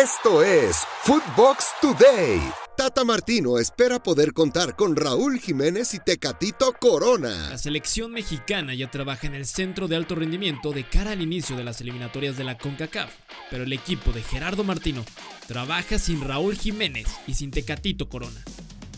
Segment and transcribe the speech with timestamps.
[0.00, 2.40] Esto es Footbox Today.
[2.76, 7.50] Tata Martino espera poder contar con Raúl Jiménez y Tecatito Corona.
[7.50, 11.56] La selección mexicana ya trabaja en el centro de alto rendimiento de cara al inicio
[11.56, 13.10] de las eliminatorias de la CONCACAF,
[13.50, 15.04] pero el equipo de Gerardo Martino
[15.48, 18.44] trabaja sin Raúl Jiménez y sin Tecatito Corona.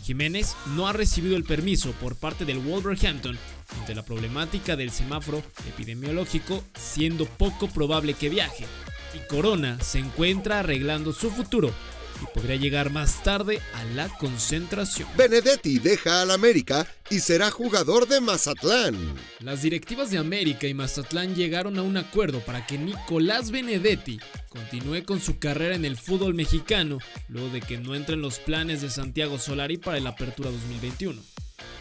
[0.03, 3.39] Jiménez no ha recibido el permiso por parte del Wolverhampton
[3.79, 8.67] ante la problemática del semáforo epidemiológico, siendo poco probable que viaje
[9.13, 11.73] y Corona se encuentra arreglando su futuro
[12.21, 15.09] y podría llegar más tarde a la concentración.
[15.17, 18.95] Benedetti deja al América y será jugador de Mazatlán.
[19.39, 24.19] Las directivas de América y Mazatlán llegaron a un acuerdo para que Nicolás Benedetti
[24.49, 28.39] continúe con su carrera en el fútbol mexicano, luego de que no entre en los
[28.39, 31.21] planes de Santiago Solari para la Apertura 2021.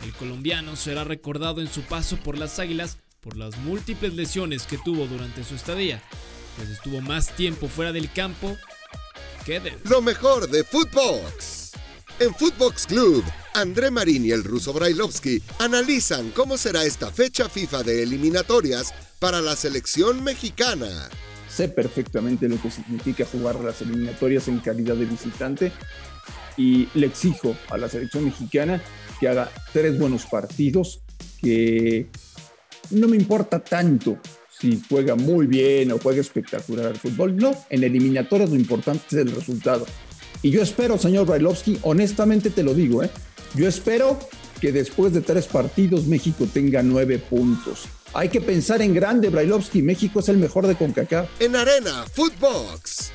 [0.04, 4.78] El colombiano será recordado en su paso por las Águilas por las múltiples lesiones que
[4.78, 6.02] tuvo durante su estadía,
[6.56, 8.56] pues estuvo más tiempo fuera del campo
[9.44, 9.76] que de...
[9.84, 11.72] Lo mejor de Footbox.
[12.18, 13.24] En Footbox Club,
[13.54, 19.40] André Marín y el ruso Brailovsky analizan cómo será esta fecha FIFA de eliminatorias para
[19.40, 21.08] la selección mexicana.
[21.48, 25.72] Sé perfectamente lo que significa jugar las eliminatorias en calidad de visitante
[26.56, 28.82] y le exijo a la selección mexicana
[29.18, 31.00] que haga tres buenos partidos,
[31.40, 32.06] que
[32.90, 34.18] no me importa tanto
[34.60, 37.36] si juega muy bien o juega espectacular al fútbol.
[37.36, 39.86] No, en eliminatorias lo importante es el resultado.
[40.42, 43.10] Y yo espero, señor Brailovsky, honestamente te lo digo, ¿eh?
[43.54, 44.18] yo espero
[44.60, 47.84] que después de tres partidos México tenga nueve puntos.
[48.12, 49.82] Hay que pensar en grande, Brailovsky.
[49.82, 51.28] México es el mejor de CONCACAF.
[51.40, 53.12] En Arena Footbox.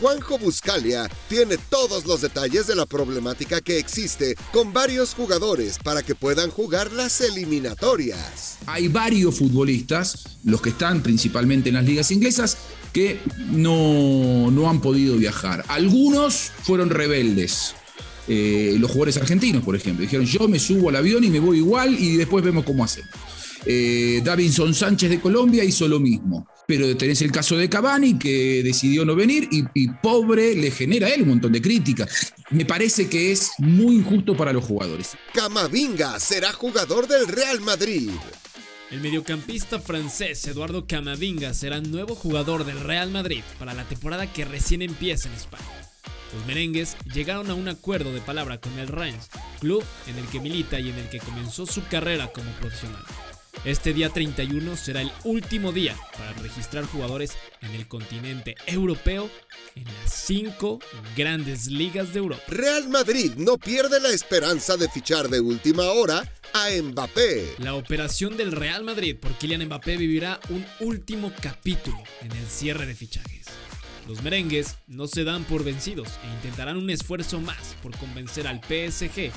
[0.00, 6.02] Juanjo Buscalia tiene todos los detalles de la problemática que existe con varios jugadores para
[6.02, 8.58] que puedan jugar las eliminatorias.
[8.66, 12.56] Hay varios futbolistas, los que están principalmente en las ligas inglesas,
[12.92, 13.20] que
[13.50, 15.64] no, no han podido viajar.
[15.68, 17.74] Algunos fueron rebeldes.
[18.26, 21.58] Eh, los jugadores argentinos, por ejemplo, dijeron yo me subo al avión y me voy
[21.58, 23.10] igual y después vemos cómo hacemos.
[23.66, 26.46] Eh, Davinson Sánchez de Colombia hizo lo mismo.
[26.66, 31.10] Pero tenés el caso de Cavani, que decidió no venir y, pobre le genera a
[31.10, 32.32] él un montón de críticas.
[32.50, 35.16] Me parece que es muy injusto para los jugadores.
[35.34, 38.10] Camavinga será jugador del Real Madrid.
[38.90, 44.44] El mediocampista francés Eduardo Camavinga será nuevo jugador del Real Madrid para la temporada que
[44.44, 45.64] recién empieza en España.
[46.34, 49.28] Los merengues llegaron a un acuerdo de palabra con el Reims,
[49.60, 53.04] club en el que milita y en el que comenzó su carrera como profesional.
[53.64, 57.32] Este día 31 será el último día para registrar jugadores
[57.62, 59.30] en el continente europeo
[59.74, 60.80] en las cinco
[61.16, 62.42] grandes ligas de Europa.
[62.48, 67.54] Real Madrid no pierde la esperanza de fichar de última hora a Mbappé.
[67.56, 72.84] La operación del Real Madrid por Kylian Mbappé vivirá un último capítulo en el cierre
[72.84, 73.46] de fichajes.
[74.06, 78.60] Los merengues no se dan por vencidos e intentarán un esfuerzo más por convencer al
[78.60, 79.32] PSG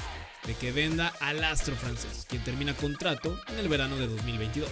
[0.47, 4.69] de que venda al astro francés, quien termina contrato en el verano de 2022.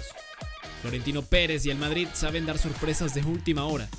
[0.81, 3.89] Florentino Pérez y el Madrid saben dar sorpresas de última hora,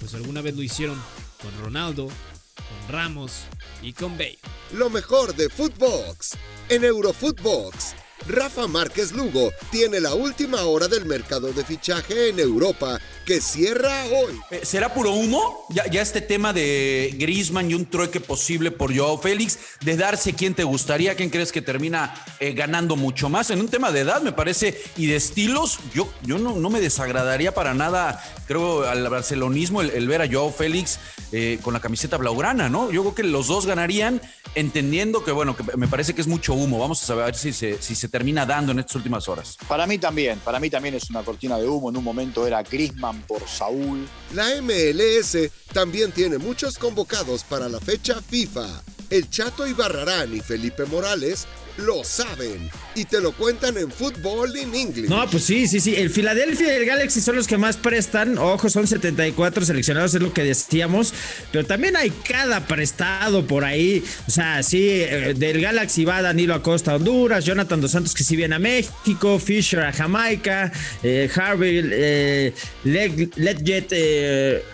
[0.00, 1.00] pues alguna vez lo hicieron
[1.42, 3.42] con Ronaldo, con Ramos
[3.82, 4.38] y con Bale.
[4.72, 6.36] Lo mejor de Footbox
[6.68, 7.94] en Eurofootbox
[8.28, 14.04] Rafa Márquez Lugo tiene la última hora del mercado de fichaje en Europa que cierra
[14.06, 14.40] hoy.
[14.50, 15.66] Eh, ¿Será puro humo?
[15.70, 20.54] Ya, este tema de Griezmann y un trueque posible por Joao Félix, de darse quién
[20.54, 23.50] te gustaría, quién crees que termina eh, ganando mucho más.
[23.50, 26.80] En un tema de edad, me parece, y de estilos, yo, yo no, no me
[26.80, 30.98] desagradaría para nada, creo, al barcelonismo el, ver a Joao Félix
[31.32, 32.90] eh, con la camiseta blaugrana, ¿no?
[32.92, 34.20] Yo creo que los dos ganarían,
[34.56, 36.78] entendiendo que, bueno, que me parece que es mucho humo.
[36.78, 39.58] Vamos a saber si se, si se termina dando en estas últimas horas.
[39.68, 41.90] Para mí también, para mí también es una cortina de humo.
[41.90, 44.08] En un momento era Grisman por Saúl.
[44.34, 48.82] La MLS también tiene muchos convocados para la fecha FIFA.
[49.10, 51.46] El Chato Ibarrarán y Felipe Morales
[51.78, 55.08] lo saben y te lo cuentan en Fútbol in English.
[55.08, 55.94] No, pues sí, sí, sí.
[55.94, 58.38] El Philadelphia y el Galaxy son los que más prestan.
[58.38, 61.12] Ojo, son 74 seleccionados, es lo que decíamos.
[61.52, 64.02] Pero también hay cada prestado por ahí.
[64.26, 68.24] O sea, sí, eh, del Galaxy va Danilo Acosta a Honduras, Jonathan Dos Santos que
[68.24, 70.72] sí viene a México, Fisher a Jamaica,
[71.02, 72.54] eh, Harvey, eh,
[72.84, 74.64] Letjet, eh,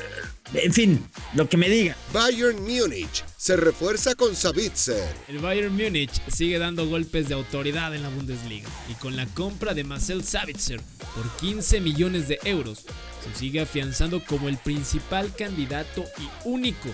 [0.55, 1.05] en fin,
[1.35, 1.97] lo que me diga.
[2.13, 5.17] Bayern Múnich se refuerza con Savitzer.
[5.27, 9.75] El Bayern Múnich sigue dando golpes de autoridad en la Bundesliga y con la compra
[9.75, 10.81] de Marcel Savitzer
[11.17, 12.85] por 15 millones de euros
[13.25, 16.89] se sigue afianzando como el principal candidato y único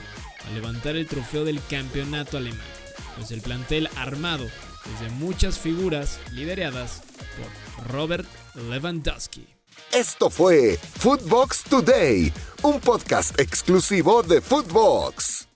[0.46, 2.66] a levantar el trofeo del campeonato alemán,
[3.18, 4.46] pues el plantel armado
[4.90, 7.02] desde muchas figuras lideradas
[7.36, 9.46] por Robert Lewandowski.
[9.92, 15.47] Esto fue Footbox Today, un podcast exclusivo de Footbox.